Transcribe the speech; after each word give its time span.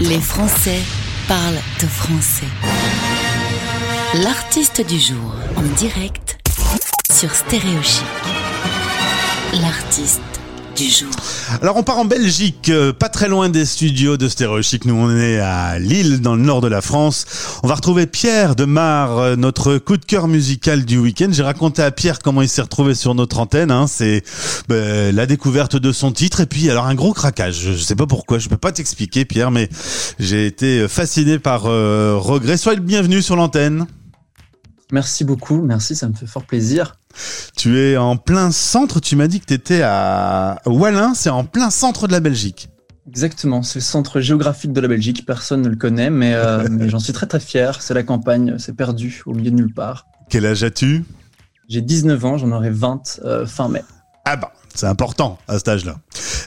Les 0.00 0.18
Français 0.18 0.80
parlent 1.28 1.60
de 1.80 1.86
français. 1.86 2.46
L'artiste 4.14 4.80
du 4.86 4.98
jour 4.98 5.34
en 5.56 5.62
direct 5.76 6.38
sur 7.12 7.30
Stéréochic. 7.34 8.02
L'artiste 9.60 10.39
Alors 11.60 11.76
on 11.76 11.82
part 11.82 11.98
en 11.98 12.06
Belgique, 12.06 12.70
euh, 12.70 12.94
pas 12.94 13.10
très 13.10 13.28
loin 13.28 13.50
des 13.50 13.66
studios 13.66 14.16
de 14.16 14.28
Stéréo 14.28 14.62
Chic. 14.62 14.86
Nous 14.86 14.94
on 14.94 15.14
est 15.14 15.38
à 15.38 15.78
Lille, 15.78 16.22
dans 16.22 16.36
le 16.36 16.42
nord 16.42 16.62
de 16.62 16.68
la 16.68 16.80
France. 16.80 17.26
On 17.62 17.68
va 17.68 17.74
retrouver 17.74 18.06
Pierre 18.06 18.56
de 18.56 18.64
Mar, 18.64 19.18
euh, 19.18 19.36
notre 19.36 19.76
coup 19.76 19.98
de 19.98 20.04
cœur 20.06 20.26
musical 20.26 20.86
du 20.86 20.96
week-end. 20.96 21.28
J'ai 21.32 21.42
raconté 21.42 21.82
à 21.82 21.90
Pierre 21.90 22.20
comment 22.20 22.40
il 22.40 22.48
s'est 22.48 22.62
retrouvé 22.62 22.94
sur 22.94 23.14
notre 23.14 23.38
antenne. 23.40 23.70
Hein. 23.70 23.86
C'est 23.88 24.22
ben, 24.68 25.14
la 25.14 25.26
découverte 25.26 25.76
de 25.76 25.92
son 25.92 26.12
titre 26.12 26.40
et 26.40 26.46
puis 26.46 26.70
alors 26.70 26.86
un 26.86 26.94
gros 26.94 27.12
craquage. 27.12 27.60
Je 27.60 27.82
sais 27.82 27.96
pas 27.96 28.06
pourquoi, 28.06 28.38
je 28.38 28.48
peux 28.48 28.56
pas 28.56 28.72
t'expliquer 28.72 29.26
Pierre, 29.26 29.50
mais 29.50 29.68
j'ai 30.18 30.46
été 30.46 30.88
fasciné 30.88 31.38
par 31.38 31.66
euh, 31.66 32.16
Regret. 32.16 32.56
Sois 32.56 32.74
le 32.74 32.80
bienvenu 32.80 33.20
sur 33.20 33.36
l'antenne. 33.36 33.86
Merci 34.92 35.24
beaucoup, 35.24 35.62
merci, 35.62 35.94
ça 35.94 36.08
me 36.08 36.14
fait 36.14 36.26
fort 36.26 36.44
plaisir. 36.44 36.96
Tu 37.56 37.78
es 37.78 37.96
en 37.96 38.16
plein 38.16 38.50
centre, 38.50 39.00
tu 39.00 39.16
m'as 39.16 39.28
dit 39.28 39.40
que 39.40 39.46
tu 39.46 39.54
étais 39.54 39.82
à 39.82 40.60
Wallin, 40.66 41.14
c'est 41.14 41.30
en 41.30 41.44
plein 41.44 41.70
centre 41.70 42.06
de 42.06 42.12
la 42.12 42.20
Belgique. 42.20 42.68
Exactement, 43.08 43.62
c'est 43.62 43.78
le 43.80 43.84
centre 43.84 44.20
géographique 44.20 44.72
de 44.72 44.80
la 44.80 44.88
Belgique, 44.88 45.24
personne 45.26 45.62
ne 45.62 45.68
le 45.68 45.76
connaît, 45.76 46.10
mais, 46.10 46.34
euh, 46.34 46.66
mais 46.70 46.88
j'en 46.88 46.98
suis 46.98 47.12
très 47.12 47.26
très 47.26 47.40
fier, 47.40 47.82
c'est 47.82 47.94
la 47.94 48.02
campagne, 48.02 48.56
c'est 48.58 48.76
perdu 48.76 49.22
au 49.26 49.34
milieu 49.34 49.50
de 49.50 49.56
nulle 49.56 49.74
part. 49.74 50.06
Quel 50.28 50.46
âge 50.46 50.62
as-tu? 50.62 51.04
J'ai 51.68 51.80
19 51.80 52.24
ans, 52.24 52.38
j'en 52.38 52.52
aurai 52.52 52.70
20 52.70 53.20
euh, 53.24 53.46
fin 53.46 53.68
mai. 53.68 53.82
Ah 54.24 54.36
bah, 54.36 54.52
c'est 54.74 54.86
important 54.86 55.38
à 55.48 55.58
cet 55.58 55.68
âge-là. 55.68 55.96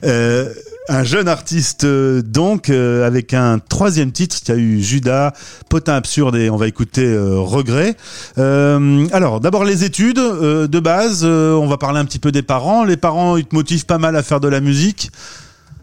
Euh, 0.04 0.54
un 0.90 1.04
jeune 1.04 1.28
artiste 1.28 1.86
euh, 1.86 2.22
donc 2.22 2.70
euh, 2.70 3.08
avec 3.08 3.34
un 3.34 3.60
troisième 3.60 4.12
titre 4.12 4.38
qui 4.44 4.52
a 4.52 4.55
eu 4.55 4.82
Judas, 4.82 5.34
Potin 5.70 5.94
absurde 5.94 6.36
et 6.36 6.50
on 6.50 6.58
va 6.58 6.67
écouter 6.67 7.06
euh, 7.06 7.39
Regret. 7.39 7.95
Alors 8.38 9.39
d'abord 9.39 9.64
les 9.64 9.84
études 9.84 10.17
de 10.17 10.80
base, 10.80 11.23
on 11.23 11.67
va 11.67 11.78
parler 11.78 12.00
un 12.00 12.06
petit 12.06 12.20
peu 12.20 12.31
des 12.31 12.42
parents. 12.42 12.84
Les 12.84 12.98
parents 12.98 13.38
ils 13.38 13.45
te 13.45 13.56
motivent 13.56 13.86
pas 13.86 13.98
mal 13.98 14.16
à 14.16 14.23
faire 14.23 14.39
de 14.39 14.48
la 14.48 14.59
musique. 14.59 15.11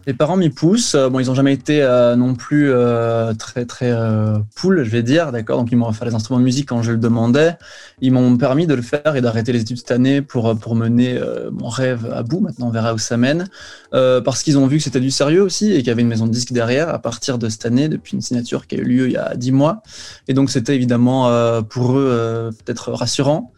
Les 0.07 0.13
parents 0.13 0.37
m'y 0.37 0.49
poussent. 0.49 0.95
Euh, 0.95 1.09
Bon, 1.09 1.19
ils 1.19 1.29
ont 1.29 1.35
jamais 1.35 1.53
été 1.53 1.83
euh, 1.83 2.15
non 2.15 2.35
plus 2.35 2.71
euh, 2.71 3.33
très 3.33 3.65
très 3.65 3.91
euh, 3.91 4.39
je 4.63 4.89
vais 4.89 5.03
dire, 5.03 5.31
d'accord. 5.31 5.59
Donc 5.59 5.69
ils 5.71 5.75
m'ont 5.75 5.89
offert 5.89 6.07
les 6.07 6.15
instruments 6.15 6.39
de 6.39 6.45
musique 6.45 6.69
quand 6.69 6.81
je 6.81 6.91
le 6.91 6.97
demandais. 6.97 7.57
Ils 7.99 8.11
m'ont 8.11 8.37
permis 8.37 8.65
de 8.65 8.73
le 8.73 8.81
faire 8.81 9.15
et 9.15 9.21
d'arrêter 9.21 9.51
les 9.51 9.61
études 9.61 9.77
cette 9.77 9.91
année 9.91 10.21
pour 10.21 10.47
euh, 10.47 10.55
pour 10.55 10.75
mener 10.75 11.19
mon 11.51 11.67
rêve 11.67 12.11
à 12.13 12.23
bout. 12.23 12.39
Maintenant, 12.39 12.67
on 12.67 12.71
verra 12.71 12.93
où 12.93 12.97
ça 12.97 13.17
mène. 13.17 13.45
Parce 13.91 14.43
qu'ils 14.43 14.57
ont 14.57 14.67
vu 14.67 14.77
que 14.77 14.83
c'était 14.83 14.99
du 14.99 15.11
sérieux 15.11 15.41
aussi 15.41 15.71
et 15.71 15.79
qu'il 15.79 15.87
y 15.87 15.91
avait 15.91 16.01
une 16.01 16.07
maison 16.07 16.25
de 16.25 16.31
disques 16.31 16.53
derrière 16.53 16.89
à 16.89 16.99
partir 16.99 17.37
de 17.37 17.49
cette 17.49 17.65
année, 17.65 17.89
depuis 17.89 18.15
une 18.15 18.21
signature 18.21 18.67
qui 18.67 18.75
a 18.75 18.79
eu 18.79 18.83
lieu 18.83 19.07
il 19.07 19.13
y 19.13 19.17
a 19.17 19.35
dix 19.35 19.51
mois. 19.51 19.83
Et 20.27 20.33
donc 20.33 20.49
c'était 20.49 20.75
évidemment 20.75 21.29
pour 21.63 21.97
eux 21.97 22.49
peut-être 22.63 22.91
rassurant. 22.91 23.51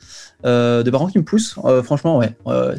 Euh, 0.45 0.83
des 0.83 0.91
parents 0.91 1.07
qui 1.07 1.17
me 1.17 1.23
poussent, 1.23 1.55
euh, 1.63 1.81
franchement, 1.83 2.17
ouais, 2.17 2.35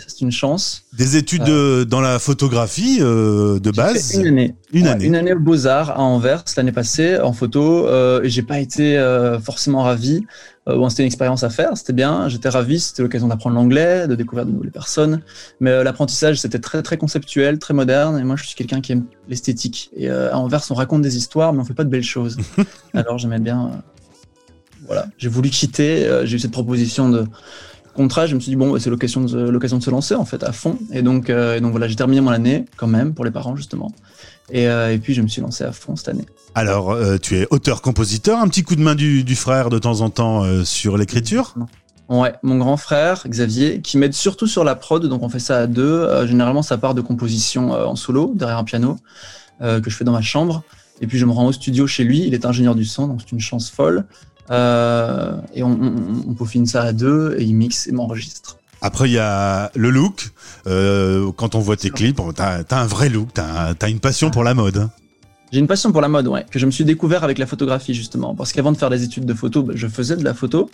c'est 0.06 0.20
une 0.20 0.30
chance. 0.30 0.84
Des 0.92 1.16
études 1.16 1.48
euh, 1.48 1.84
dans 1.84 2.00
la 2.00 2.18
photographie 2.18 2.98
de 3.00 3.70
base. 3.70 4.14
Une 4.14 4.26
année. 4.26 4.54
Une 4.72 4.84
Ouais, 4.84 4.90
année. 4.90 5.04
Une 5.06 5.16
année 5.16 5.32
aux 5.32 5.38
Beaux-Arts 5.38 5.90
à 5.90 6.00
Anvers 6.00 6.44
l'année 6.56 6.72
passée 6.72 7.18
en 7.20 7.32
photo 7.32 7.88
et 8.22 8.28
j'ai 8.28 8.42
pas 8.42 8.58
été 8.58 8.98
forcément 9.42 9.82
ravi. 9.82 10.24
Bon, 10.66 10.88
c'était 10.88 11.02
une 11.02 11.08
expérience 11.08 11.42
à 11.42 11.50
faire, 11.50 11.76
c'était 11.76 11.92
bien, 11.92 12.26
j'étais 12.30 12.48
ravi, 12.48 12.80
c'était 12.80 13.02
l'occasion 13.02 13.28
d'apprendre 13.28 13.54
l'anglais, 13.54 14.08
de 14.08 14.14
découvrir 14.14 14.46
de 14.46 14.50
nouvelles 14.50 14.70
personnes. 14.70 15.20
Mais 15.60 15.70
euh, 15.70 15.84
l'apprentissage, 15.84 16.40
c'était 16.40 16.58
très 16.58 16.82
très 16.82 16.96
conceptuel, 16.96 17.58
très 17.58 17.74
moderne 17.74 18.18
et 18.18 18.24
moi 18.24 18.36
je 18.36 18.44
suis 18.44 18.56
quelqu'un 18.56 18.80
qui 18.80 18.92
aime 18.92 19.04
l'esthétique. 19.28 19.90
Et 19.94 20.08
euh, 20.08 20.32
à 20.32 20.38
Anvers, 20.38 20.62
on 20.70 20.74
raconte 20.74 21.02
des 21.02 21.18
histoires 21.18 21.52
mais 21.52 21.60
on 21.60 21.64
fait 21.64 21.74
pas 21.74 21.84
de 21.84 21.90
belles 21.90 22.02
choses. 22.02 22.38
Alors 22.94 23.18
j'aimais 23.18 23.40
bien. 23.40 23.82
Voilà, 24.86 25.06
j'ai 25.18 25.28
voulu 25.28 25.50
quitter, 25.50 26.06
euh, 26.06 26.26
j'ai 26.26 26.36
eu 26.36 26.38
cette 26.38 26.50
proposition 26.50 27.08
de 27.08 27.26
contrat, 27.94 28.26
je 28.26 28.34
me 28.34 28.40
suis 28.40 28.50
dit 28.50 28.56
bon, 28.56 28.72
bah, 28.72 28.78
c'est 28.80 28.90
l'occasion 28.90 29.22
de, 29.22 29.48
l'occasion 29.48 29.78
de 29.78 29.82
se 29.82 29.90
lancer 29.90 30.14
en 30.14 30.24
fait 30.24 30.42
à 30.42 30.52
fond. 30.52 30.78
Et 30.92 31.02
donc, 31.02 31.30
euh, 31.30 31.56
et 31.56 31.60
donc 31.60 31.70
voilà, 31.70 31.88
j'ai 31.88 31.96
terminé 31.96 32.20
mon 32.20 32.30
année 32.30 32.66
quand 32.76 32.86
même 32.86 33.14
pour 33.14 33.24
les 33.24 33.30
parents 33.30 33.56
justement. 33.56 33.92
Et, 34.50 34.68
euh, 34.68 34.92
et 34.92 34.98
puis 34.98 35.14
je 35.14 35.22
me 35.22 35.28
suis 35.28 35.40
lancé 35.40 35.64
à 35.64 35.72
fond 35.72 35.96
cette 35.96 36.08
année. 36.08 36.26
Alors 36.54 36.90
euh, 36.90 37.16
tu 37.16 37.38
es 37.38 37.46
auteur-compositeur, 37.50 38.38
un 38.38 38.48
petit 38.48 38.62
coup 38.62 38.76
de 38.76 38.82
main 38.82 38.94
du, 38.94 39.24
du 39.24 39.36
frère 39.36 39.70
de 39.70 39.78
temps 39.78 40.02
en 40.02 40.10
temps 40.10 40.44
euh, 40.44 40.64
sur 40.64 40.98
l'écriture. 40.98 41.54
Ouais, 42.10 42.34
mon 42.42 42.58
grand 42.58 42.76
frère 42.76 43.24
Xavier, 43.26 43.80
qui 43.80 43.96
m'aide 43.96 44.12
surtout 44.12 44.46
sur 44.46 44.62
la 44.62 44.74
prod, 44.74 45.06
donc 45.06 45.22
on 45.22 45.30
fait 45.30 45.38
ça 45.38 45.60
à 45.60 45.66
deux. 45.66 46.26
Généralement, 46.26 46.60
ça 46.60 46.76
part 46.76 46.94
de 46.94 47.00
composition 47.00 47.70
en 47.70 47.96
solo 47.96 48.32
derrière 48.34 48.58
un 48.58 48.64
piano 48.64 48.98
que 49.60 49.88
je 49.88 49.96
fais 49.96 50.04
dans 50.04 50.12
ma 50.12 50.20
chambre. 50.20 50.62
Et 51.00 51.06
puis 51.06 51.16
je 51.16 51.24
me 51.24 51.32
rends 51.32 51.46
au 51.46 51.52
studio 51.52 51.86
chez 51.86 52.04
lui. 52.04 52.26
Il 52.26 52.34
est 52.34 52.44
ingénieur 52.44 52.74
du 52.74 52.84
son, 52.84 53.08
donc 53.08 53.22
c'est 53.22 53.32
une 53.32 53.40
chance 53.40 53.70
folle. 53.70 54.04
Euh, 54.50 55.32
et 55.54 55.62
on, 55.62 55.70
on, 55.70 56.30
on 56.30 56.34
peaufine 56.34 56.66
ça 56.66 56.82
à 56.82 56.92
deux 56.92 57.34
et 57.38 57.44
il 57.44 57.54
mixe 57.54 57.86
et 57.86 57.92
m'enregistre. 57.92 58.58
Après, 58.82 59.08
il 59.08 59.12
y 59.12 59.18
a 59.18 59.70
le 59.74 59.90
look. 59.90 60.30
Euh, 60.66 61.30
quand 61.36 61.54
on 61.54 61.60
voit 61.60 61.76
tes 61.76 61.90
clips, 61.90 62.20
t'as 62.34 62.62
as 62.68 62.80
un 62.80 62.86
vrai 62.86 63.08
look, 63.08 63.28
t'as 63.32 63.74
as 63.80 63.88
une 63.88 64.00
passion 64.00 64.30
pour 64.30 64.44
la 64.44 64.54
mode. 64.54 64.76
hein. 64.76 64.90
J'ai 65.52 65.60
une 65.60 65.68
passion 65.68 65.92
pour 65.92 66.00
la 66.00 66.08
mode, 66.08 66.26
ouais, 66.26 66.44
que 66.50 66.58
je 66.58 66.66
me 66.66 66.72
suis 66.72 66.84
découvert 66.84 67.22
avec 67.22 67.38
la 67.38 67.46
photographie 67.46 67.94
justement, 67.94 68.34
parce 68.34 68.52
qu'avant 68.52 68.72
de 68.72 68.76
faire 68.76 68.90
des 68.90 69.04
études 69.04 69.24
de 69.24 69.34
photo, 69.34 69.62
bah, 69.62 69.74
je 69.76 69.86
faisais 69.86 70.16
de 70.16 70.24
la 70.24 70.34
photo, 70.34 70.68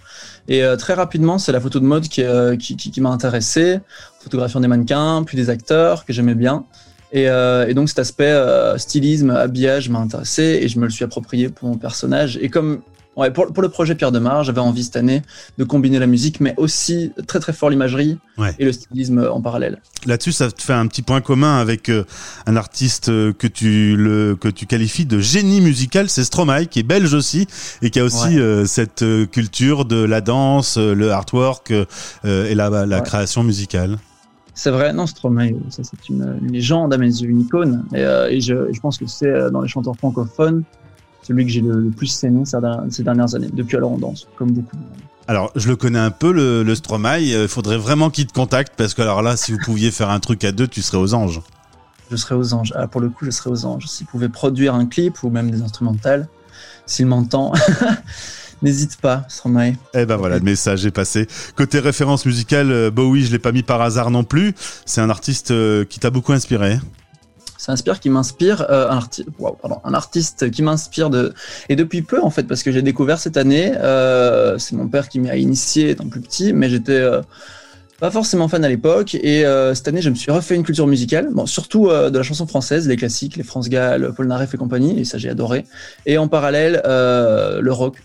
et 0.48 0.64
euh, 0.64 0.76
très 0.76 0.94
rapidement, 0.94 1.38
c'est 1.38 1.52
la 1.52 1.60
photo 1.60 1.80
de 1.80 1.84
mode 1.84 2.08
qui, 2.08 2.22
euh, 2.22 2.56
qui, 2.56 2.76
qui, 2.76 2.90
qui 2.90 3.00
m'a 3.02 3.10
intéressé, 3.10 3.80
photographiant 4.20 4.60
des 4.60 4.68
mannequins, 4.68 5.22
puis 5.24 5.36
des 5.36 5.50
acteurs 5.50 6.06
que 6.06 6.14
j'aimais 6.14 6.34
bien, 6.34 6.64
et, 7.12 7.28
euh, 7.28 7.66
et 7.68 7.74
donc 7.74 7.90
cet 7.90 7.98
aspect 7.98 8.34
stylisme, 8.78 9.30
habillage 9.30 9.90
m'a 9.90 9.98
intéressé, 9.98 10.60
et 10.62 10.68
je 10.68 10.78
me 10.78 10.84
le 10.84 10.90
suis 10.90 11.04
approprié 11.04 11.50
pour 11.50 11.68
mon 11.68 11.76
personnage, 11.76 12.38
et 12.40 12.48
comme 12.48 12.80
Ouais, 13.16 13.30
pour, 13.32 13.52
pour 13.52 13.62
le 13.62 13.68
projet 13.68 13.94
Pierre 13.96 14.12
Demar, 14.12 14.44
j'avais 14.44 14.60
envie 14.60 14.84
cette 14.84 14.96
année 14.96 15.22
de 15.58 15.64
combiner 15.64 15.98
la 15.98 16.06
musique, 16.06 16.40
mais 16.40 16.54
aussi 16.56 17.12
très 17.26 17.40
très 17.40 17.52
fort 17.52 17.68
l'imagerie 17.68 18.18
Ouais. 18.38 18.54
et 18.58 18.64
le 18.64 18.72
stylisme 18.72 19.28
en 19.30 19.40
parallèle. 19.42 19.82
Là-dessus, 20.06 20.32
ça 20.32 20.50
te 20.50 20.62
fait 20.62 20.72
un 20.72 20.86
petit 20.86 21.02
point 21.02 21.20
commun 21.20 21.58
avec 21.58 21.88
euh, 21.90 22.04
un 22.46 22.56
artiste 22.56 23.08
euh, 23.08 23.32
que 23.32 23.46
tu 23.48 23.96
le 23.96 24.36
que 24.40 24.48
tu 24.48 24.64
qualifies 24.64 25.04
de 25.06 25.18
génie 25.18 25.60
musical, 25.60 26.08
c'est 26.08 26.24
Stromae, 26.24 26.66
qui 26.66 26.78
est 26.78 26.82
belge 26.84 27.12
aussi 27.12 27.46
et 27.82 27.90
qui 27.90 27.98
a 28.00 28.04
aussi 28.04 28.36
Ouais. 28.36 28.38
euh, 28.38 28.64
cette 28.64 29.04
culture 29.32 29.84
de 29.84 30.02
la 30.02 30.20
danse, 30.20 30.78
le 30.78 31.10
artwork 31.10 31.72
euh, 31.72 31.84
et 32.24 32.54
la, 32.54 32.70
la 32.86 32.96
Ouais. 32.98 33.02
création 33.02 33.42
musicale. 33.42 33.98
C'est 34.54 34.70
vrai, 34.70 34.92
non, 34.92 35.06
Stromae, 35.06 35.50
ça 35.68 35.82
c'est 35.82 36.08
une, 36.08 36.38
une 36.42 36.52
légende 36.52 36.94
à 36.94 36.98
mes 36.98 37.06
yeux, 37.06 37.28
une 37.28 37.40
icône. 37.40 37.84
Et, 37.92 37.98
euh, 38.04 38.28
et 38.30 38.40
je, 38.40 38.72
je 38.72 38.80
pense 38.80 38.98
que 38.98 39.06
c'est 39.06 39.50
dans 39.50 39.60
les 39.62 39.68
chanteurs 39.68 39.96
francophones 39.96 40.62
celui 41.22 41.46
que 41.46 41.52
j'ai 41.52 41.60
le, 41.60 41.80
le 41.80 41.90
plus 41.90 42.24
aimé 42.24 42.44
ces 42.44 43.02
dernières, 43.02 43.34
années. 43.34 43.50
Depuis 43.52 43.76
alors 43.76 43.92
on 43.92 43.98
danse, 43.98 44.26
comme 44.36 44.52
beaucoup. 44.52 44.76
Alors, 45.28 45.52
je 45.54 45.68
le 45.68 45.76
connais 45.76 45.98
un 45.98 46.10
peu, 46.10 46.32
le, 46.32 46.64
le 46.64 46.74
Stromae. 46.74 47.20
Il 47.20 47.48
faudrait 47.48 47.78
vraiment 47.78 48.10
qu'il 48.10 48.26
te 48.26 48.32
contacte 48.32 48.72
parce 48.76 48.94
que 48.94 49.02
alors 49.02 49.22
là, 49.22 49.36
si 49.36 49.52
vous 49.52 49.58
pouviez 49.64 49.92
faire 49.92 50.10
un 50.10 50.18
truc 50.18 50.42
à 50.44 50.50
deux, 50.50 50.66
tu 50.66 50.82
serais 50.82 50.98
aux 50.98 51.14
anges. 51.14 51.40
Je 52.10 52.16
serais 52.16 52.34
aux 52.34 52.52
anges. 52.52 52.72
Ah, 52.74 52.88
pour 52.88 53.00
le 53.00 53.08
coup, 53.08 53.24
je 53.24 53.30
serais 53.30 53.50
aux 53.50 53.64
anges. 53.64 53.86
S'il 53.86 54.06
pouvait 54.06 54.28
produire 54.28 54.74
un 54.74 54.86
clip 54.86 55.22
ou 55.22 55.30
même 55.30 55.50
des 55.50 55.62
instrumentales, 55.62 56.26
s'il 56.84 57.06
m'entend, 57.06 57.52
n'hésite 58.62 58.96
pas, 58.96 59.24
Stromae. 59.28 59.74
Eh 59.94 60.04
ben 60.06 60.16
voilà, 60.16 60.38
le 60.38 60.44
message 60.44 60.84
est 60.84 60.90
passé. 60.90 61.28
Côté 61.54 61.78
référence 61.78 62.26
musicale, 62.26 62.72
euh, 62.72 62.90
Bowie, 62.90 63.24
je 63.24 63.30
l'ai 63.30 63.38
pas 63.38 63.52
mis 63.52 63.62
par 63.62 63.80
hasard 63.80 64.10
non 64.10 64.24
plus. 64.24 64.54
C'est 64.84 65.00
un 65.00 65.10
artiste 65.10 65.52
euh, 65.52 65.84
qui 65.84 66.00
t'a 66.00 66.10
beaucoup 66.10 66.32
inspiré. 66.32 66.80
C'est 67.60 67.70
un 67.70 67.74
inspire 67.74 68.00
qui 68.00 68.08
m'inspire, 68.08 68.64
euh, 68.70 68.88
un, 68.88 69.92
artiste 69.92 70.50
qui 70.50 70.62
m'inspire 70.62 71.10
de 71.10 71.34
et 71.68 71.76
depuis 71.76 72.00
peu 72.00 72.18
en 72.22 72.30
fait 72.30 72.44
parce 72.44 72.62
que 72.62 72.72
j'ai 72.72 72.80
découvert 72.80 73.18
cette 73.18 73.36
année. 73.36 73.74
euh, 73.76 74.56
c'est 74.56 74.74
mon 74.74 74.88
père 74.88 75.10
qui 75.10 75.20
m'y 75.20 75.28
a 75.28 75.36
initié 75.36 75.90
étant 75.90 76.08
plus 76.08 76.22
petit, 76.22 76.54
mais 76.54 76.70
j'étais 76.70 76.92
euh, 76.92 77.20
pas 77.98 78.10
forcément 78.10 78.48
fan 78.48 78.64
à 78.64 78.68
l'époque 78.70 79.14
et 79.14 79.44
cette 79.74 79.88
année 79.88 80.00
je 80.00 80.08
me 80.08 80.14
suis 80.14 80.32
refait 80.32 80.54
une 80.54 80.62
culture 80.62 80.86
musicale, 80.86 81.28
bon 81.32 81.44
surtout 81.44 81.88
de 81.90 82.16
la 82.16 82.22
chanson 82.22 82.46
française, 82.46 82.88
les 82.88 82.96
classiques, 82.96 83.36
les 83.36 83.42
France 83.42 83.68
Gall, 83.68 84.14
Paul 84.16 84.26
Naref 84.26 84.54
et 84.54 84.56
compagnie, 84.56 84.98
et 84.98 85.04
ça 85.04 85.18
j'ai 85.18 85.28
adoré. 85.28 85.66
Et 86.06 86.16
en 86.16 86.28
parallèle 86.28 86.80
le 86.86 87.70
rock 87.70 87.98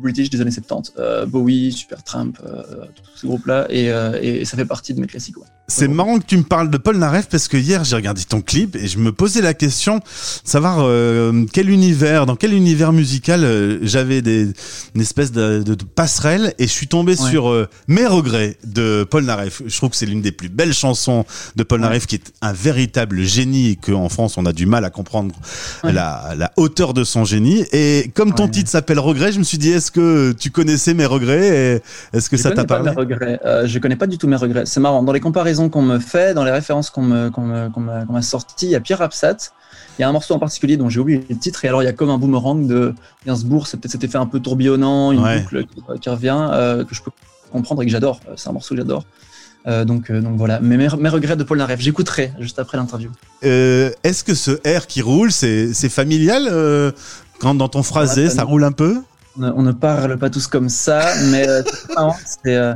British 0.00 0.30
des 0.30 0.40
années 0.40 0.50
70, 0.50 0.94
euh, 0.98 1.26
Bowie, 1.26 1.72
Supertramp, 1.72 2.32
euh, 2.44 2.84
tous 2.94 3.18
ces 3.18 3.26
groupes-là, 3.26 3.66
et, 3.70 4.44
ça 4.44 4.56
fait 4.56 4.64
partie 4.64 4.94
de 4.94 5.00
mes 5.00 5.06
classiques. 5.06 5.36
C'est 5.66 5.88
marrant 5.88 6.18
que 6.18 6.26
tu 6.26 6.36
me 6.36 6.42
parles 6.42 6.68
de 6.68 6.76
Paul 6.76 6.98
Naref 6.98 7.26
parce 7.30 7.48
que 7.48 7.56
hier 7.56 7.84
j'ai 7.84 7.96
regardé 7.96 8.22
ton 8.22 8.42
clip 8.42 8.76
et 8.76 8.86
je 8.86 8.98
me 8.98 9.12
posais 9.12 9.40
la 9.40 9.54
question 9.54 9.96
de 9.96 10.02
savoir 10.44 10.80
euh, 10.80 11.46
quel 11.54 11.70
univers, 11.70 12.26
dans 12.26 12.36
quel 12.36 12.52
univers 12.52 12.92
musical 12.92 13.44
euh, 13.44 13.78
j'avais 13.80 14.20
des, 14.20 14.48
une 14.94 15.00
espèce 15.00 15.32
de, 15.32 15.62
de- 15.62 15.74
de 15.74 15.84
passerelle 15.84 16.52
et 16.58 16.64
je 16.66 16.72
suis 16.72 16.86
tombé 16.86 17.14
Ouais. 17.18 17.30
sur 17.30 17.48
euh, 17.48 17.66
Mes 17.88 18.04
regrets 18.06 18.58
de 18.66 19.06
Paul 19.10 19.24
Naref. 19.24 19.62
Je 19.66 19.74
trouve 19.74 19.88
que 19.88 19.96
c'est 19.96 20.04
l'une 20.04 20.20
des 20.20 20.32
plus 20.32 20.50
belles 20.50 20.74
chansons 20.74 21.24
de 21.56 21.62
Paul 21.62 21.80
Ouais. 21.80 21.86
Naref 21.86 22.06
qui 22.06 22.16
est 22.16 22.32
un 22.42 22.52
véritable 22.52 23.22
génie 23.22 23.70
et 23.70 23.76
qu'en 23.76 24.10
France 24.10 24.36
on 24.36 24.44
a 24.44 24.52
du 24.52 24.66
mal 24.66 24.84
à 24.84 24.90
comprendre 24.90 25.34
Ouais. 25.82 25.92
la, 25.94 26.34
la 26.36 26.52
hauteur 26.58 26.92
de 26.92 27.04
son 27.04 27.24
génie. 27.24 27.64
Et 27.72 28.10
comme 28.14 28.34
ton 28.34 28.48
titre 28.48 28.68
s'appelle 28.68 28.98
Regrets, 28.98 29.32
je 29.32 29.38
me 29.38 29.44
suis 29.44 29.58
dit 29.58 29.70
est-ce 29.70 29.90
que 29.90 30.32
tu 30.32 30.50
connaissais 30.50 30.92
Mes 30.92 31.06
regrets 31.06 31.80
et 32.12 32.16
est-ce 32.16 32.28
que 32.28 32.36
Je 32.36 32.42
ça 32.42 32.50
t'a 32.50 32.56
connais 32.56 32.66
pas 32.66 32.74
parlé? 32.76 32.90
Mes 32.90 32.96
regrets. 32.96 33.40
Euh, 33.46 33.66
je 33.66 33.78
connais 33.78 33.96
pas 33.96 34.06
du 34.06 34.18
tout 34.18 34.28
mes 34.28 34.36
regrets. 34.36 34.66
C'est 34.66 34.80
marrant. 34.80 35.02
Dans 35.02 35.12
les 35.12 35.20
comparaisons 35.20 35.53
qu'on 35.54 35.82
me 35.82 35.98
fait, 35.98 36.34
dans 36.34 36.44
les 36.44 36.50
références 36.50 36.90
qu'on 36.90 37.02
m'a 37.02 38.22
sorties, 38.22 38.66
il 38.66 38.70
y 38.70 38.74
a 38.74 38.80
Pierre 38.80 39.02
Absat 39.02 39.36
Il 39.98 40.02
y 40.02 40.04
a 40.04 40.08
un 40.08 40.12
morceau 40.12 40.34
en 40.34 40.38
particulier 40.38 40.76
dont 40.76 40.88
j'ai 40.88 41.00
oublié 41.00 41.24
le 41.28 41.36
titre, 41.36 41.64
et 41.64 41.68
alors 41.68 41.82
il 41.82 41.86
y 41.86 41.88
a 41.88 41.92
comme 41.92 42.10
un 42.10 42.18
boomerang 42.18 42.66
de 42.66 42.94
Gainsbourg, 43.26 43.66
c'est 43.66 43.78
peut-être 43.78 43.92
cet 43.92 44.04
effet 44.04 44.18
un 44.18 44.26
peu 44.26 44.40
tourbillonnant, 44.40 45.12
une 45.12 45.20
boucle 45.20 45.64
qui, 46.00 46.08
revient, 46.08 46.48
que 46.88 46.94
je 46.94 47.02
peux 47.02 47.10
comprendre 47.52 47.82
et 47.82 47.86
que 47.86 47.92
j'adore. 47.92 48.20
C'est 48.36 48.48
un 48.48 48.52
morceau 48.52 48.74
que 48.74 48.80
j'adore. 48.80 49.04
donc, 49.66 50.10
donc 50.10 50.36
voilà, 50.36 50.60
mes, 50.60 50.76
mes, 50.76 51.08
regrets 51.08 51.36
de 51.36 51.44
Paul 51.44 51.58
Naref, 51.58 51.80
j'écouterai 51.80 52.32
juste 52.38 52.58
après 52.58 52.76
l'interview. 52.76 53.10
Est-ce 53.42 54.24
que 54.24 54.34
ce 54.34 54.60
air 54.64 54.86
qui 54.86 55.02
roule, 55.02 55.32
c'est 55.32 55.88
familial 55.88 56.92
quand 57.40 57.54
dans 57.54 57.68
ton 57.68 57.82
phrasé, 57.82 58.30
ça 58.30 58.44
roule 58.44 58.64
un 58.64 58.72
peu? 58.72 59.00
On 59.36 59.62
ne 59.62 59.72
parle 59.72 60.16
pas 60.16 60.30
tous 60.30 60.46
comme 60.46 60.68
ça, 60.68 61.12
mais 61.30 61.44
c'est 62.24 62.54
euh, 62.54 62.74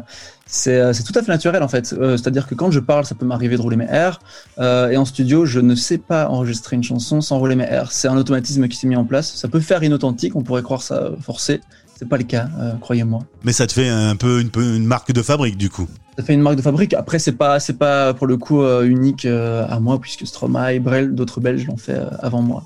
c'est 0.48 1.04
tout 1.04 1.12
à 1.14 1.22
fait 1.22 1.30
naturel 1.30 1.62
en 1.62 1.68
fait. 1.68 1.94
Euh, 1.98 2.16
c'est-à-dire 2.16 2.46
que 2.46 2.54
quand 2.54 2.70
je 2.70 2.80
parle, 2.80 3.04
ça 3.04 3.14
peut 3.14 3.26
m'arriver 3.26 3.56
de 3.56 3.62
rouler 3.62 3.76
mes 3.76 3.86
R. 3.86 4.18
Euh, 4.58 4.88
et 4.88 4.96
en 4.96 5.04
studio, 5.04 5.44
je 5.44 5.60
ne 5.60 5.74
sais 5.74 5.98
pas 5.98 6.28
enregistrer 6.28 6.76
une 6.76 6.82
chanson 6.82 7.20
sans 7.20 7.38
rouler 7.38 7.54
mes 7.54 7.64
R. 7.64 7.92
C'est 7.92 8.08
un 8.08 8.16
automatisme 8.16 8.66
qui 8.68 8.76
s'est 8.76 8.86
mis 8.86 8.96
en 8.96 9.04
place. 9.04 9.34
Ça 9.34 9.48
peut 9.48 9.60
faire 9.60 9.82
inauthentique, 9.82 10.34
on 10.36 10.42
pourrait 10.42 10.62
croire 10.62 10.82
ça 10.82 11.10
forcé. 11.20 11.60
C'est 11.96 12.08
pas 12.08 12.16
le 12.16 12.24
cas, 12.24 12.48
croyez-moi. 12.80 13.24
Mais 13.42 13.52
ça 13.52 13.66
te 13.66 13.72
fait 13.72 13.88
un 13.88 14.14
peu 14.14 14.40
une, 14.40 14.50
une, 14.54 14.86
marque 14.86 15.10
de 15.10 15.20
fabrique 15.20 15.56
du 15.56 15.68
coup. 15.68 15.88
Ça 16.16 16.24
fait 16.24 16.32
une 16.32 16.42
marque 16.42 16.54
de 16.54 16.62
fabrique. 16.62 16.94
Après, 16.94 17.18
c'est 17.18 17.32
pas 17.32 17.58
c'est 17.58 17.76
pas 17.76 18.14
pour 18.14 18.28
le 18.28 18.36
coup 18.36 18.62
unique 18.62 19.24
à 19.24 19.80
moi 19.80 20.00
puisque 20.00 20.24
Stromae, 20.24 20.78
Brel, 20.78 21.16
d'autres 21.16 21.40
Belges 21.40 21.66
l'ont 21.66 21.76
fait 21.76 22.00
avant 22.20 22.40
moi. 22.40 22.62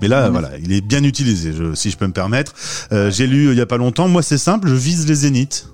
Mais 0.00 0.06
là, 0.06 0.30
voilà, 0.30 0.50
il 0.62 0.72
est 0.72 0.80
bien 0.80 1.02
utilisé, 1.02 1.52
si 1.74 1.90
je 1.90 1.96
peux 1.96 2.06
me 2.06 2.12
permettre. 2.12 2.54
J'ai 2.92 3.26
lu 3.26 3.50
il 3.50 3.58
y 3.58 3.60
a 3.60 3.66
pas 3.66 3.78
longtemps. 3.78 4.06
Moi, 4.06 4.22
c'est 4.22 4.38
simple, 4.38 4.68
je 4.68 4.74
vise 4.74 5.08
les 5.08 5.14
zéniths. 5.16 5.66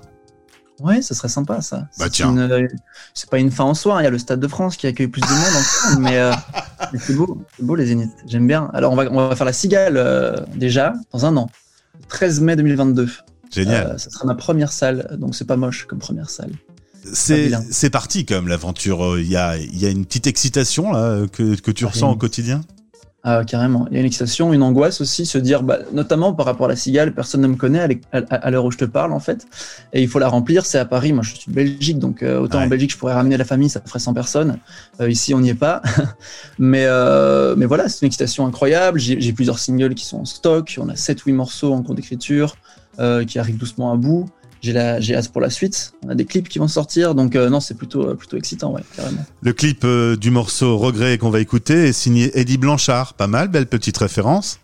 Ouais, 0.81 1.01
ce 1.01 1.13
serait 1.13 1.29
sympa 1.29 1.61
ça. 1.61 1.87
Bah. 1.97 2.07
Euh, 2.19 2.67
c'est 3.13 3.29
pas 3.29 3.39
une 3.39 3.51
fin 3.51 3.63
en 3.63 3.73
soi, 3.73 3.97
hein. 3.97 4.01
il 4.01 4.03
y 4.03 4.07
a 4.07 4.09
le 4.09 4.17
Stade 4.17 4.39
de 4.39 4.47
France 4.47 4.75
qui 4.75 4.87
accueille 4.87 5.07
plus 5.07 5.21
de 5.21 5.27
monde, 5.27 6.01
mais, 6.01 6.17
euh, 6.17 6.33
mais 6.93 6.99
c'est 6.99 7.13
beau, 7.13 7.41
c'est 7.55 7.65
beau 7.65 7.75
les 7.75 7.85
Zéniths, 7.85 8.15
j'aime 8.27 8.45
bien. 8.45 8.69
Alors 8.73 8.91
on 8.91 8.95
va, 8.95 9.09
on 9.09 9.29
va 9.29 9.35
faire 9.35 9.45
la 9.45 9.53
Cigale 9.53 9.95
euh, 9.95 10.35
déjà, 10.55 10.93
dans 11.13 11.25
un 11.25 11.37
an, 11.37 11.49
13 12.09 12.41
mai 12.41 12.55
2022. 12.55 13.09
Génial. 13.51 13.97
ça 13.97 14.09
sera 14.09 14.25
ma 14.25 14.35
première 14.35 14.73
salle, 14.73 15.15
donc 15.17 15.35
c'est 15.35 15.45
pas 15.45 15.55
moche 15.55 15.85
comme 15.85 15.99
première 15.99 16.29
salle. 16.29 16.51
C'est 17.13 17.89
parti 17.89 18.25
comme 18.25 18.47
l'aventure, 18.47 19.17
il 19.19 19.27
y 19.27 19.37
a, 19.37 19.57
y 19.57 19.85
a 19.85 19.89
une 19.89 20.05
petite 20.05 20.27
excitation 20.27 20.91
là, 20.91 21.25
que, 21.31 21.55
que 21.55 21.71
tu 21.71 21.85
ressens 21.85 22.11
au 22.11 22.17
quotidien? 22.17 22.61
Ah, 23.27 23.43
carrément. 23.43 23.87
Il 23.89 23.95
y 23.95 23.97
a 23.97 24.01
une 24.01 24.05
excitation, 24.05 24.53
une 24.53 24.61
angoisse 24.61 25.01
aussi, 25.01 25.25
se 25.25 25.39
dire, 25.39 25.63
bah, 25.63 25.79
notamment 25.91 26.31
par 26.31 26.45
rapport 26.45 26.67
à 26.67 26.69
la 26.69 26.75
cigale, 26.75 27.11
personne 27.11 27.41
ne 27.41 27.47
me 27.47 27.55
connaît 27.55 27.99
à 28.11 28.51
l'heure 28.51 28.65
où 28.65 28.71
je 28.71 28.77
te 28.77 28.85
parle, 28.85 29.13
en 29.13 29.19
fait. 29.19 29.47
Et 29.93 30.03
il 30.03 30.07
faut 30.07 30.19
la 30.19 30.27
remplir. 30.27 30.63
C'est 30.63 30.77
à 30.77 30.85
Paris. 30.85 31.11
Moi, 31.11 31.23
je 31.23 31.33
suis 31.33 31.49
de 31.49 31.55
Belgique, 31.55 31.97
donc 31.97 32.21
euh, 32.21 32.39
autant 32.39 32.61
en 32.61 32.67
Belgique, 32.67 32.91
je 32.91 32.97
pourrais 32.99 33.15
ramener 33.15 33.35
la 33.35 33.43
famille, 33.43 33.67
ça 33.67 33.81
ferait 33.83 33.97
100 33.97 34.13
personnes. 34.13 34.59
Euh, 35.01 35.09
ici, 35.09 35.33
on 35.33 35.39
n'y 35.39 35.49
est 35.49 35.55
pas. 35.55 35.81
mais, 36.59 36.85
euh, 36.85 37.55
mais 37.57 37.65
voilà, 37.65 37.89
c'est 37.89 38.03
une 38.03 38.07
excitation 38.07 38.45
incroyable. 38.45 38.99
J'ai 38.99 39.33
plusieurs 39.33 39.57
singles 39.57 39.95
qui 39.95 40.05
sont 40.05 40.19
en 40.19 40.25
stock. 40.25 40.77
On 40.79 40.87
a 40.89 40.93
7-8 40.93 41.33
morceaux 41.33 41.73
en 41.73 41.81
cours 41.81 41.95
d'écriture 41.95 42.55
qui 43.27 43.39
arrivent 43.39 43.57
doucement 43.57 43.91
à 43.91 43.95
bout 43.95 44.29
j'ai 44.61 45.15
hâte 45.15 45.29
pour 45.29 45.41
la 45.41 45.49
suite. 45.49 45.93
On 46.05 46.09
a 46.09 46.15
des 46.15 46.25
clips 46.25 46.49
qui 46.49 46.59
vont 46.59 46.67
sortir, 46.67 47.15
donc 47.15 47.35
euh, 47.35 47.49
non, 47.49 47.59
c'est 47.59 47.75
plutôt, 47.75 48.07
euh, 48.07 48.15
plutôt 48.15 48.37
excitant, 48.37 48.73
ouais, 48.73 48.81
carrément. 48.95 49.25
Le 49.41 49.53
clip 49.53 49.83
euh, 49.83 50.15
du 50.15 50.31
morceau 50.31 50.77
Regret 50.77 51.17
qu'on 51.17 51.29
va 51.29 51.39
écouter 51.39 51.89
est 51.89 51.93
signé 51.93 52.37
Eddie 52.37 52.57
Blanchard. 52.57 53.13
Pas 53.13 53.27
mal, 53.27 53.47
belle 53.47 53.67
petite 53.67 53.97
référence. 53.97 54.59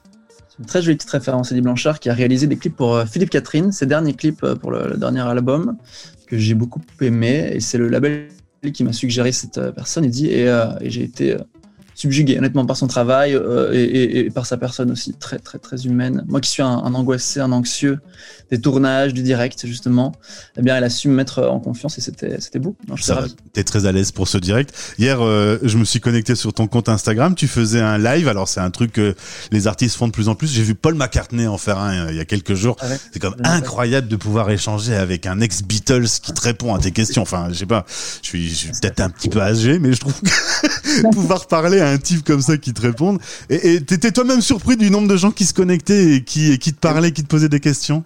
C'est 0.49 0.59
une 0.59 0.65
très 0.65 0.81
jolie 0.81 0.97
petite 0.97 1.11
référence, 1.11 1.51
Eddie 1.51 1.61
Blanchard, 1.61 1.99
qui 1.99 2.09
a 2.09 2.13
réalisé 2.13 2.47
des 2.47 2.57
clips 2.57 2.75
pour 2.75 3.01
Philippe 3.03 3.29
Catherine, 3.29 3.71
ses 3.71 3.85
derniers 3.85 4.13
clips 4.13 4.45
pour 4.55 4.71
le, 4.71 4.97
dernier 4.97 5.21
album, 5.21 5.77
que 6.27 6.37
j'ai 6.37 6.53
beaucoup 6.53 6.81
aimé. 6.99 7.51
Et 7.53 7.59
c'est 7.59 7.77
le 7.77 7.87
label 7.87 8.27
qui 8.73 8.83
m'a 8.83 8.93
suggéré 8.93 9.31
cette 9.31 9.59
personne. 9.71 10.05
Et, 10.05 10.45
et 10.45 10.89
j'ai 10.89 11.03
été 11.03 11.37
subjugué 12.01 12.37
honnêtement 12.37 12.65
par 12.65 12.77
son 12.77 12.87
travail 12.87 13.35
euh, 13.35 13.71
et, 13.73 14.29
par 14.31 14.45
sa 14.47 14.57
personne 14.57 14.91
aussi 14.91 15.13
très 15.13 15.37
très 15.37 15.59
très 15.59 15.85
humaine. 15.85 16.23
Moi 16.27 16.41
qui 16.41 16.49
suis 16.49 16.63
un, 16.63 16.93
angoissé, 16.95 17.39
un 17.39 17.51
anxieux 17.51 17.99
des 18.49 18.59
tournages, 18.59 19.13
du 19.13 19.21
direct 19.21 19.65
justement, 19.67 20.11
eh 20.57 20.61
bien 20.61 20.75
elle 20.75 20.83
a 20.83 20.89
su 20.89 21.07
me 21.09 21.13
mettre 21.13 21.43
en 21.43 21.59
confiance 21.59 21.97
et 21.99 22.01
c'était 22.01 22.41
c'était 22.41 22.59
beau. 22.59 22.75
Tu 23.53 23.59
es 23.59 23.63
très 23.63 23.85
à 23.85 23.91
l'aise 23.91 24.11
pour 24.11 24.27
ce 24.27 24.39
direct. 24.39 24.73
Hier, 24.97 25.21
euh, 25.21 25.59
je 25.61 25.77
me 25.77 25.85
suis 25.85 25.99
connecté 25.99 26.33
sur 26.35 26.53
ton 26.53 26.67
compte 26.67 26.89
Instagram. 26.89 27.35
Tu 27.35 27.47
faisais 27.47 27.81
un 27.81 27.99
live. 27.99 28.27
Alors 28.27 28.47
c'est 28.47 28.61
un 28.61 28.71
truc 28.71 28.93
que 28.93 29.15
les 29.51 29.67
artistes 29.67 29.95
font 29.95 30.07
de 30.07 30.11
plus 30.11 30.27
en 30.27 30.35
plus. 30.35 30.51
J'ai 30.51 30.63
vu 30.63 30.73
Paul 30.73 30.95
McCartney 30.95 31.45
en 31.45 31.57
faire 31.57 31.77
un 31.77 32.07
euh, 32.07 32.11
il 32.11 32.17
y 32.17 32.19
a 32.19 32.25
quelques 32.25 32.55
jours. 32.55 32.77
Ah 32.81 32.87
c'est 33.11 33.19
comme 33.19 33.35
incroyable 33.43 34.07
de 34.07 34.15
pouvoir 34.15 34.49
échanger 34.49 34.95
avec 34.95 35.27
un 35.27 35.39
ex 35.39 35.61
Beatles 35.61 36.07
qui 36.21 36.33
te 36.33 36.41
répond 36.41 36.73
à 36.73 36.79
tes 36.79 36.91
questions. 36.91 37.21
Enfin, 37.21 37.49
je 37.49 37.55
sais 37.55 37.65
pas. 37.67 37.85
Je 38.23 38.27
suis, 38.27 38.49
je 38.49 38.55
suis 38.55 38.69
peut-être 38.69 39.01
un 39.01 39.09
petit 39.09 39.29
peu 39.29 39.41
âgé, 39.41 39.77
mais 39.77 39.93
je 39.93 39.99
trouve 39.99 40.19
que 40.19 41.11
pouvoir 41.11 41.47
parler 41.47 41.79
à 41.79 41.89
un 41.89 41.90
type 41.97 42.23
comme 42.23 42.41
ça 42.41 42.57
qui 42.57 42.73
te 42.73 42.81
répondent. 42.81 43.19
Et 43.49 43.81
t'étais 43.81 44.11
toi-même 44.11 44.41
surpris 44.41 44.77
du 44.77 44.91
nombre 44.91 45.07
de 45.07 45.17
gens 45.17 45.31
qui 45.31 45.45
se 45.45 45.53
connectaient 45.53 46.15
et 46.15 46.23
qui, 46.23 46.57
qui 46.59 46.73
te 46.73 46.79
parlaient, 46.79 47.11
qui 47.11 47.23
te 47.23 47.27
posaient 47.27 47.49
des 47.49 47.59
questions? 47.59 48.03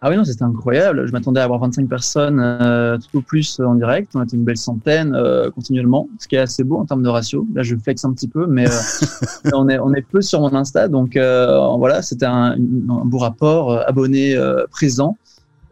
Ah 0.00 0.10
oui, 0.10 0.16
non, 0.16 0.24
c'était 0.24 0.44
incroyable. 0.44 1.06
Je 1.08 1.12
m'attendais 1.12 1.40
à 1.40 1.44
avoir 1.44 1.58
25 1.58 1.88
personnes 1.88 2.38
euh, 2.40 2.98
tout 2.98 3.18
au 3.18 3.20
plus 3.20 3.58
en 3.58 3.74
direct. 3.74 4.12
On 4.14 4.22
était 4.22 4.36
une 4.36 4.44
belle 4.44 4.56
centaine 4.56 5.12
euh, 5.12 5.50
continuellement, 5.50 6.08
ce 6.20 6.28
qui 6.28 6.36
est 6.36 6.40
assez 6.40 6.62
beau 6.62 6.76
en 6.76 6.84
termes 6.84 7.02
de 7.02 7.08
ratio. 7.08 7.44
Là, 7.52 7.64
je 7.64 7.74
flex 7.74 8.04
un 8.04 8.12
petit 8.12 8.28
peu, 8.28 8.46
mais 8.46 8.68
euh, 8.68 8.72
on, 9.54 9.68
est, 9.68 9.80
on 9.80 9.92
est 9.94 10.02
peu 10.02 10.22
sur 10.22 10.40
mon 10.40 10.54
Insta. 10.54 10.86
Donc 10.86 11.14
voilà, 11.16 12.02
c'était 12.02 12.26
un, 12.26 12.52
un, 12.52 13.04
beau 13.04 13.18
rapport, 13.18 13.72
abonné 13.88 14.36
présent. 14.70 15.16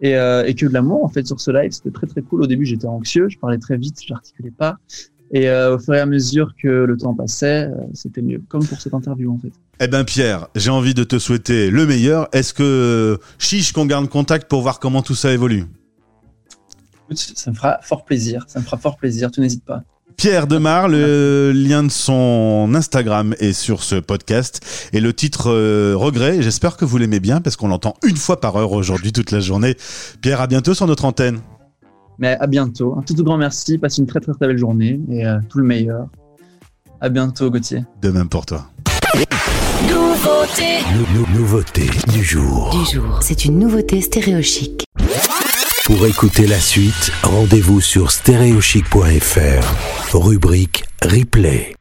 Et, 0.03 0.11
et, 0.11 0.55
que 0.55 0.67
de 0.67 0.75
l'amour 0.75 1.05
en 1.05 1.09
fait 1.09 1.27
sur 1.27 1.41
ce 1.41 1.51
live. 1.51 1.71
C'était 1.71 1.91
très 1.91 2.07
très 2.07 2.21
cool. 2.21 2.43
Au 2.43 2.47
début, 2.47 2.67
j'étais 2.67 2.87
anxieux, 2.87 3.29
je 3.31 3.39
parlais 3.39 3.57
très 3.57 3.79
vite, 3.79 3.99
je 4.05 4.13
n'articulais 4.13 4.51
pas. 4.51 4.77
Et 5.33 5.49
euh, 5.49 5.77
au 5.77 5.79
fur 5.79 5.95
et 5.95 6.01
à 6.01 6.07
mesure 6.07 6.55
que 6.61 6.69
le 6.69 6.97
temps 6.97 7.15
passait, 7.15 7.65
euh, 7.65 7.75
c'était 7.95 8.23
mieux, 8.23 8.43
comme 8.49 8.65
pour 8.65 8.81
cette 8.81 8.95
interview 8.95 9.33
en 9.33 9.39
fait. 9.39 9.53
Eh 9.81 9.89
ben 9.89 10.05
Pierre, 10.05 10.49
j'ai 10.55 10.71
envie 10.71 10.95
de 10.95 11.05
te 11.05 11.19
souhaiter 11.19 11.71
le 11.71 11.87
meilleur. 11.87 12.29
Est-ce 12.33 12.55
que 12.55 13.19
chiche 13.39 13.73
qu'on 13.73 13.87
garde 13.87 14.09
contact 14.09 14.49
pour 14.49 14.63
voir 14.63 14.79
comment 14.79 15.03
tout 15.03 15.15
ça 15.15 15.33
évolue? 15.33 15.65
Ça 17.15 17.51
me 17.51 17.57
fera 17.57 17.79
fort 17.83 18.05
plaisir, 18.05 18.45
ça 18.49 18.61
me 18.61 18.65
fera 18.65 18.79
fort 18.79 18.97
plaisir, 18.97 19.31
tu 19.31 19.41
n'hésites 19.41 19.65
pas. 19.65 19.83
Pierre 20.17 20.47
Demar, 20.47 20.89
le 20.89 21.53
lien 21.53 21.83
de 21.83 21.91
son 21.91 22.71
Instagram 22.75 23.35
est 23.39 23.53
sur 23.53 23.83
ce 23.83 23.97
podcast 23.97 24.89
et 24.95 25.01
le 25.01 25.13
titre 25.13 25.51
euh, 25.51 25.95
Regret. 25.95 26.41
J'espère 26.41 26.79
que 26.79 26.87
vous 26.87 26.97
l'aimez 26.97 27.21
bien 27.21 27.43
parce 27.43 27.57
qu'on 27.57 27.69
l'entend 27.69 27.95
une 28.03 28.17
fois 28.17 28.41
par 28.41 28.57
heure 28.57 28.73
aujourd'hui 28.73 29.13
toute 29.13 29.31
la 29.31 29.41
journée. 29.41 29.77
Pierre, 30.23 30.41
à 30.41 30.47
bientôt 30.47 30.73
sur 30.73 30.87
notre 30.87 31.05
antenne. 31.05 31.41
Mais 32.19 32.37
à 32.41 32.47
bientôt. 32.47 32.97
Un 32.99 33.03
tout, 33.03 33.15
tout 33.15 33.25
grand 33.25 33.37
merci. 33.37 33.79
Passe 33.79 33.99
une 33.99 34.07
très, 34.07 34.21
très, 34.21 34.33
très 34.33 34.47
belle 34.47 34.59
journée 34.59 35.01
et 35.11 35.27
euh, 35.27 35.39
tout 35.49 35.59
le 35.59 35.65
meilleur. 35.65 36.07
À 37.01 37.09
bientôt, 37.09 37.51
Gauthier. 37.51 37.85
De 38.01 38.11
même 38.11 38.29
pour 38.29 38.47
toi. 38.47 38.67
Nouveauté. 39.89 40.79
nouveauté 41.35 41.91
du 42.13 42.25
jour. 42.25 42.71
Du 42.71 42.95
jour. 42.95 43.19
C'est 43.21 43.45
une 43.45 43.59
nouveauté 43.59 44.01
stéréochique. 44.01 44.85
Pour 45.85 46.05
écouter 46.07 46.47
la 46.47 46.59
suite, 46.59 47.13
rendez-vous 47.23 47.81
sur 47.81 48.11
stéréochic.fr. 48.11 50.15
Rubrique 50.15 50.85
replay. 51.03 51.77